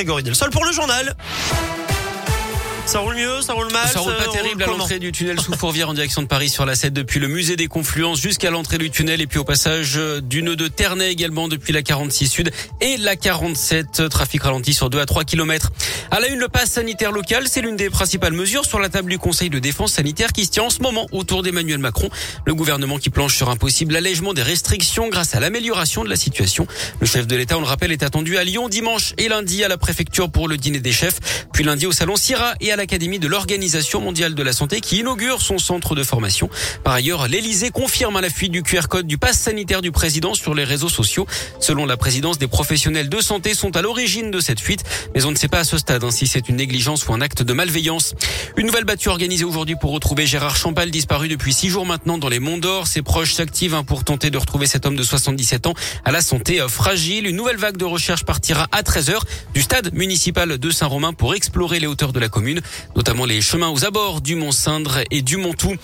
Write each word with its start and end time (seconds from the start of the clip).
Grégory 0.00 0.22
Delsol 0.22 0.50
pour 0.50 0.64
le 0.64 0.70
journal. 0.70 1.12
Ça 2.88 3.00
roule 3.00 3.16
mieux, 3.16 3.42
ça 3.42 3.52
roule 3.52 3.70
mal. 3.70 3.86
Ça 3.86 4.00
roule 4.00 4.16
pas 4.16 4.32
terrible 4.32 4.62
à 4.62 4.66
l'entrée 4.66 4.98
du 4.98 5.12
tunnel 5.12 5.38
sous 5.38 5.52
Fourvière 5.52 5.90
en 5.90 5.92
direction 5.92 6.22
de 6.22 6.26
Paris 6.26 6.48
sur 6.48 6.64
la 6.64 6.74
7 6.74 6.94
depuis 6.94 7.20
le 7.20 7.28
musée 7.28 7.54
des 7.54 7.66
Confluences 7.66 8.18
jusqu'à 8.18 8.48
l'entrée 8.50 8.78
du 8.78 8.88
tunnel 8.88 9.20
et 9.20 9.26
puis 9.26 9.38
au 9.38 9.44
passage 9.44 10.00
du 10.22 10.42
nœud 10.42 10.56
de 10.56 10.68
Ternay 10.68 11.10
également 11.10 11.48
depuis 11.48 11.74
la 11.74 11.82
46 11.82 12.28
sud 12.28 12.50
et 12.80 12.96
la 12.96 13.14
47 13.14 14.08
trafic 14.08 14.42
ralenti 14.42 14.72
sur 14.72 14.88
2 14.88 15.00
à 15.00 15.04
3 15.04 15.24
km. 15.24 15.70
À 16.10 16.18
la 16.18 16.28
une, 16.28 16.38
le 16.38 16.48
pass 16.48 16.70
sanitaire 16.70 17.12
local, 17.12 17.44
c'est 17.46 17.60
l'une 17.60 17.76
des 17.76 17.90
principales 17.90 18.32
mesures 18.32 18.64
sur 18.64 18.78
la 18.78 18.88
table 18.88 19.10
du 19.10 19.18
Conseil 19.18 19.50
de 19.50 19.58
défense 19.58 19.92
sanitaire 19.92 20.32
qui 20.32 20.46
se 20.46 20.50
tient 20.50 20.62
en 20.64 20.70
ce 20.70 20.80
moment 20.80 21.06
autour 21.12 21.42
d'Emmanuel 21.42 21.80
Macron. 21.80 22.08
Le 22.46 22.54
gouvernement 22.54 22.96
qui 22.96 23.10
planche 23.10 23.36
sur 23.36 23.50
un 23.50 23.56
possible 23.56 23.96
allègement 23.96 24.32
des 24.32 24.42
restrictions 24.42 25.10
grâce 25.10 25.34
à 25.34 25.40
l'amélioration 25.40 26.04
de 26.04 26.08
la 26.08 26.16
situation. 26.16 26.66
Le 27.00 27.06
chef 27.06 27.26
de 27.26 27.36
l'État, 27.36 27.58
on 27.58 27.60
le 27.60 27.66
rappelle, 27.66 27.92
est 27.92 28.02
attendu 28.02 28.38
à 28.38 28.44
Lyon 28.44 28.70
dimanche 28.70 29.12
et 29.18 29.28
lundi 29.28 29.62
à 29.62 29.68
la 29.68 29.76
préfecture 29.76 30.30
pour 30.30 30.48
le 30.48 30.56
dîner 30.56 30.80
des 30.80 30.92
chefs, 30.92 31.20
puis 31.52 31.64
lundi 31.64 31.84
au 31.84 31.92
salon 31.92 32.16
Syrah 32.16 32.54
et 32.62 32.72
à 32.72 32.77
l'Académie 32.78 33.18
de 33.18 33.28
l'Organisation 33.28 34.00
mondiale 34.00 34.34
de 34.34 34.42
la 34.42 34.52
santé 34.52 34.80
qui 34.80 35.00
inaugure 35.00 35.42
son 35.42 35.58
centre 35.58 35.94
de 35.94 36.02
formation. 36.02 36.48
Par 36.84 36.94
ailleurs, 36.94 37.28
l'Elysée 37.28 37.70
confirme 37.70 38.16
à 38.16 38.20
la 38.20 38.30
fuite 38.30 38.52
du 38.52 38.62
QR 38.62 38.88
code 38.88 39.06
du 39.06 39.18
pass 39.18 39.38
sanitaire 39.38 39.82
du 39.82 39.92
président 39.92 40.32
sur 40.32 40.54
les 40.54 40.64
réseaux 40.64 40.88
sociaux. 40.88 41.26
Selon 41.60 41.84
la 41.86 41.96
présidence, 41.96 42.38
des 42.38 42.46
professionnels 42.46 43.08
de 43.08 43.20
santé 43.20 43.52
sont 43.52 43.76
à 43.76 43.82
l'origine 43.82 44.30
de 44.30 44.40
cette 44.40 44.60
fuite, 44.60 44.84
mais 45.14 45.24
on 45.24 45.30
ne 45.30 45.36
sait 45.36 45.48
pas 45.48 45.58
à 45.58 45.64
ce 45.64 45.76
stade 45.76 46.04
hein, 46.04 46.10
si 46.10 46.26
c'est 46.26 46.48
une 46.48 46.56
négligence 46.56 47.06
ou 47.06 47.12
un 47.12 47.20
acte 47.20 47.42
de 47.42 47.52
malveillance. 47.52 48.14
Une 48.56 48.66
nouvelle 48.66 48.84
battue 48.84 49.08
organisée 49.08 49.44
aujourd'hui 49.44 49.76
pour 49.80 49.90
retrouver 49.90 50.24
Gérard 50.24 50.56
Champal 50.56 50.90
disparu 50.90 51.28
depuis 51.28 51.52
six 51.52 51.68
jours 51.68 51.84
maintenant 51.84 52.16
dans 52.16 52.28
les 52.28 52.38
Monts 52.38 52.58
d'Or. 52.58 52.86
Ses 52.86 53.02
proches 53.02 53.34
s'activent 53.34 53.74
hein, 53.74 53.84
pour 53.84 54.04
tenter 54.04 54.30
de 54.30 54.38
retrouver 54.38 54.66
cet 54.66 54.86
homme 54.86 54.96
de 54.96 55.02
77 55.02 55.66
ans 55.66 55.74
à 56.04 56.12
la 56.12 56.22
santé 56.22 56.60
euh, 56.60 56.68
fragile. 56.68 57.26
Une 57.26 57.36
nouvelle 57.36 57.56
vague 57.56 57.76
de 57.76 57.84
recherche 57.84 58.24
partira 58.24 58.68
à 58.70 58.82
13h 58.82 59.18
du 59.52 59.62
stade 59.62 59.92
municipal 59.92 60.58
de 60.58 60.70
Saint-Romain 60.70 61.12
pour 61.12 61.34
explorer 61.34 61.80
les 61.80 61.86
hauteurs 61.86 62.12
de 62.12 62.20
la 62.20 62.28
commune, 62.28 62.60
notamment 62.96 63.24
les 63.24 63.40
chemins 63.40 63.68
aux 63.68 63.84
abords 63.84 64.20
du 64.20 64.34
Mont-Cindre 64.34 65.00
et 65.10 65.22
du 65.22 65.36
Mont-Tout. 65.36 65.76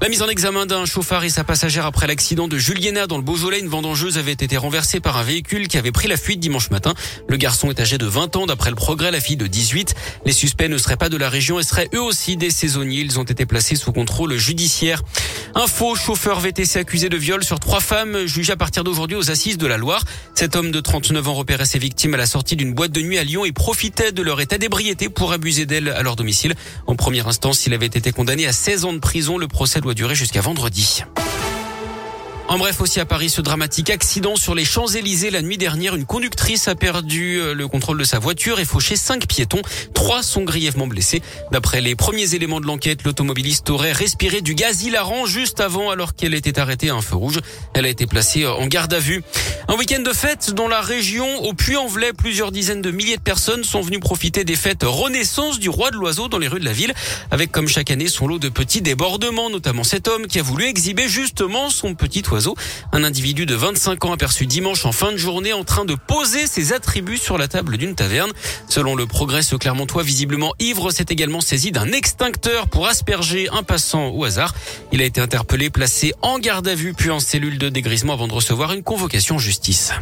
La 0.00 0.08
mise 0.08 0.22
en 0.22 0.28
examen 0.28 0.64
d'un 0.64 0.84
chauffard 0.84 1.24
et 1.24 1.28
sa 1.28 1.42
passagère 1.42 1.84
après 1.84 2.06
l'accident 2.06 2.46
de 2.46 2.56
Juliena 2.56 3.08
dans 3.08 3.16
le 3.16 3.22
Beaujolais, 3.24 3.58
une 3.58 3.68
vendangeuse 3.68 4.16
avait 4.16 4.30
été 4.32 4.56
renversée 4.56 5.00
par 5.00 5.16
un 5.16 5.24
véhicule 5.24 5.66
qui 5.66 5.76
avait 5.76 5.90
pris 5.90 6.06
la 6.06 6.16
fuite 6.16 6.38
dimanche 6.38 6.70
matin. 6.70 6.94
Le 7.28 7.36
garçon 7.36 7.70
est 7.70 7.80
âgé 7.80 7.98
de 7.98 8.06
20 8.06 8.36
ans 8.36 8.46
d'après 8.46 8.70
le 8.70 8.76
progrès, 8.76 9.10
la 9.10 9.20
fille 9.20 9.36
de 9.36 9.48
18. 9.48 9.96
Les 10.24 10.32
suspects 10.32 10.68
ne 10.68 10.78
seraient 10.78 10.96
pas 10.96 11.08
de 11.08 11.16
la 11.16 11.28
région 11.28 11.58
et 11.58 11.64
seraient 11.64 11.88
eux 11.94 12.00
aussi 12.00 12.36
des 12.36 12.50
saisonniers. 12.50 13.00
Ils 13.00 13.18
ont 13.18 13.24
été 13.24 13.44
placés 13.44 13.74
sous 13.74 13.92
contrôle 13.92 14.36
judiciaire. 14.36 15.02
Un 15.60 15.66
faux 15.66 15.96
chauffeur 15.96 16.38
VTC 16.38 16.78
accusé 16.78 17.08
de 17.08 17.16
viol 17.16 17.42
sur 17.42 17.58
trois 17.58 17.80
femmes 17.80 18.26
jugé 18.26 18.52
à 18.52 18.56
partir 18.56 18.84
d'aujourd'hui 18.84 19.16
aux 19.16 19.32
assises 19.32 19.58
de 19.58 19.66
la 19.66 19.76
Loire. 19.76 20.04
Cet 20.36 20.54
homme 20.54 20.70
de 20.70 20.78
39 20.78 21.26
ans 21.26 21.34
repérait 21.34 21.66
ses 21.66 21.80
victimes 21.80 22.14
à 22.14 22.16
la 22.16 22.26
sortie 22.26 22.54
d'une 22.54 22.74
boîte 22.74 22.92
de 22.92 23.00
nuit 23.00 23.18
à 23.18 23.24
Lyon 23.24 23.44
et 23.44 23.50
profitait 23.50 24.12
de 24.12 24.22
leur 24.22 24.40
état 24.40 24.56
d'ébriété 24.56 25.08
pour 25.08 25.32
abuser 25.32 25.66
d'elles 25.66 25.88
à 25.88 26.04
leur 26.04 26.14
domicile. 26.14 26.54
En 26.86 26.94
première 26.94 27.26
instance, 27.26 27.66
il 27.66 27.74
avait 27.74 27.86
été 27.86 28.12
condamné 28.12 28.46
à 28.46 28.52
16 28.52 28.84
ans 28.84 28.92
de 28.92 29.00
prison. 29.00 29.36
Le 29.36 29.48
procès 29.48 29.80
doit 29.80 29.94
durer 29.94 30.14
jusqu'à 30.14 30.42
vendredi. 30.42 31.02
En 32.48 32.56
bref, 32.56 32.80
aussi 32.80 32.98
à 32.98 33.04
Paris, 33.04 33.28
ce 33.28 33.42
dramatique 33.42 33.90
accident 33.90 34.34
sur 34.34 34.54
les 34.54 34.64
Champs-Élysées 34.64 35.28
la 35.28 35.42
nuit 35.42 35.58
dernière. 35.58 35.94
Une 35.94 36.06
conductrice 36.06 36.66
a 36.66 36.74
perdu 36.74 37.38
euh, 37.38 37.52
le 37.52 37.68
contrôle 37.68 37.98
de 37.98 38.04
sa 38.04 38.18
voiture 38.18 38.58
et 38.58 38.64
fauché 38.64 38.96
cinq 38.96 39.26
piétons. 39.26 39.60
Trois 39.92 40.22
sont 40.22 40.44
grièvement 40.44 40.86
blessés. 40.86 41.20
D'après 41.52 41.82
les 41.82 41.94
premiers 41.94 42.34
éléments 42.34 42.62
de 42.62 42.66
l'enquête, 42.66 43.04
l'automobiliste 43.04 43.68
aurait 43.68 43.92
respiré 43.92 44.40
du 44.40 44.54
gaz 44.54 44.82
hilarant 44.82 45.26
juste 45.26 45.60
avant 45.60 45.90
alors 45.90 46.14
qu'elle 46.14 46.32
était 46.32 46.58
arrêtée 46.58 46.88
à 46.88 46.94
un 46.94 47.02
feu 47.02 47.16
rouge. 47.16 47.38
Elle 47.74 47.84
a 47.84 47.90
été 47.90 48.06
placée 48.06 48.46
en 48.46 48.66
garde 48.66 48.94
à 48.94 48.98
vue. 48.98 49.22
Un 49.68 49.74
week-end 49.74 50.00
de 50.00 50.14
fête 50.14 50.54
dans 50.54 50.68
la 50.68 50.80
région, 50.80 51.44
au 51.44 51.52
Puy-en-Velay, 51.52 52.14
plusieurs 52.14 52.50
dizaines 52.50 52.80
de 52.80 52.90
milliers 52.90 53.18
de 53.18 53.22
personnes 53.22 53.62
sont 53.62 53.82
venues 53.82 54.00
profiter 54.00 54.44
des 54.44 54.56
fêtes 54.56 54.84
Renaissance 54.84 55.58
du 55.58 55.68
Roi 55.68 55.90
de 55.90 55.96
l'Oiseau 55.96 56.28
dans 56.28 56.38
les 56.38 56.48
rues 56.48 56.60
de 56.60 56.64
la 56.64 56.72
ville, 56.72 56.94
avec 57.30 57.52
comme 57.52 57.68
chaque 57.68 57.90
année 57.90 58.08
son 58.08 58.26
lot 58.26 58.38
de 58.38 58.48
petits 58.48 58.80
débordements, 58.80 59.50
notamment 59.50 59.84
cet 59.84 60.08
homme 60.08 60.26
qui 60.26 60.38
a 60.38 60.42
voulu 60.42 60.64
exhiber 60.64 61.08
justement 61.08 61.68
son 61.68 61.94
petit 61.94 62.22
oiseau. 62.30 62.37
Un 62.92 63.04
individu 63.04 63.46
de 63.46 63.54
25 63.54 64.04
ans 64.04 64.12
aperçu 64.12 64.46
dimanche 64.46 64.84
en 64.86 64.92
fin 64.92 65.12
de 65.12 65.16
journée 65.16 65.52
en 65.52 65.64
train 65.64 65.84
de 65.84 65.94
poser 65.94 66.46
ses 66.46 66.72
attributs 66.72 67.18
sur 67.18 67.38
la 67.38 67.48
table 67.48 67.76
d'une 67.76 67.94
taverne. 67.94 68.30
Selon 68.68 68.94
le 68.94 69.06
progrès, 69.06 69.42
ce 69.42 69.56
Clermontois 69.56 70.02
visiblement 70.02 70.54
ivre 70.58 70.90
s'est 70.90 71.06
également 71.08 71.40
saisi 71.40 71.72
d'un 71.72 71.92
extincteur 71.92 72.68
pour 72.68 72.86
asperger 72.86 73.48
un 73.50 73.62
passant 73.62 74.08
au 74.08 74.24
hasard. 74.24 74.54
Il 74.92 75.02
a 75.02 75.04
été 75.04 75.20
interpellé, 75.20 75.70
placé 75.70 76.12
en 76.22 76.38
garde 76.38 76.68
à 76.68 76.74
vue 76.74 76.94
puis 76.94 77.10
en 77.10 77.20
cellule 77.20 77.58
de 77.58 77.68
dégrisement 77.68 78.12
avant 78.12 78.28
de 78.28 78.32
recevoir 78.32 78.72
une 78.72 78.82
convocation 78.82 79.38
justice. 79.38 79.92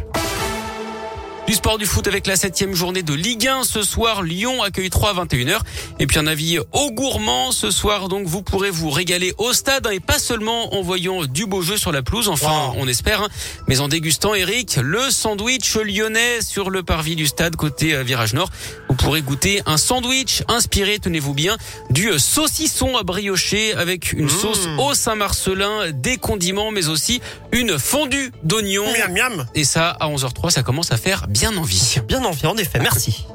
Du 1.47 1.53
sport 1.53 1.77
du 1.77 1.85
foot 1.85 2.05
avec 2.07 2.27
la 2.27 2.35
septième 2.35 2.75
journée 2.75 3.03
de 3.03 3.13
Ligue 3.13 3.47
1. 3.47 3.63
Ce 3.63 3.81
soir, 3.81 4.21
Lyon 4.21 4.61
accueille 4.63 4.89
3 4.89 5.11
à 5.11 5.25
21h. 5.25 5.61
Et 5.97 6.05
puis 6.05 6.19
un 6.19 6.27
avis 6.27 6.59
au 6.73 6.91
gourmand. 6.91 7.53
Ce 7.53 7.71
soir, 7.71 8.09
donc, 8.09 8.27
vous 8.27 8.41
pourrez 8.41 8.69
vous 8.69 8.89
régaler 8.89 9.33
au 9.37 9.53
stade 9.53 9.87
et 9.89 10.01
pas 10.01 10.19
seulement 10.19 10.75
en 10.75 10.81
voyant 10.81 11.23
du 11.23 11.45
beau 11.45 11.61
jeu 11.61 11.77
sur 11.77 11.93
la 11.93 12.01
pelouse. 12.01 12.27
Enfin, 12.27 12.73
on 12.75 12.85
espère, 12.85 13.21
hein, 13.21 13.29
mais 13.67 13.79
en 13.79 13.87
dégustant, 13.87 14.35
Eric, 14.35 14.77
le 14.83 15.09
sandwich 15.09 15.77
lyonnais 15.77 16.41
sur 16.41 16.69
le 16.69 16.83
parvis 16.83 17.15
du 17.15 17.27
stade 17.27 17.55
côté 17.55 17.95
euh, 17.95 18.03
virage 18.03 18.33
nord. 18.33 18.49
Vous 18.89 18.95
pourrez 18.95 19.21
goûter 19.21 19.61
un 19.65 19.77
sandwich 19.77 20.43
inspiré, 20.49 20.99
tenez-vous 20.99 21.33
bien, 21.33 21.55
du 21.89 22.09
saucisson 22.19 22.97
à 22.97 23.03
briocher 23.03 23.73
avec 23.73 24.11
une 24.11 24.25
Mmh. 24.25 24.29
sauce 24.29 24.67
au 24.79 24.93
Saint-Marcelin, 24.93 25.91
des 25.93 26.17
condiments, 26.17 26.71
mais 26.71 26.89
aussi 26.89 27.21
une 27.53 27.79
fondue 27.79 28.33
d'oignons. 28.43 28.91
Miam 28.91 29.13
miam. 29.13 29.45
Et 29.55 29.63
ça, 29.63 29.91
à 29.91 30.09
11h03, 30.09 30.49
ça 30.49 30.63
commence 30.63 30.91
à 30.91 30.97
faire 30.97 31.25
bien 31.39 31.55
envie. 31.57 32.01
Bien 32.07 32.23
envie, 32.23 32.45
en 32.47 32.57
effet. 32.57 32.79
Merci. 32.79 33.25